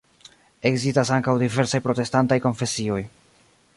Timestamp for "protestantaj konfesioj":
1.89-3.01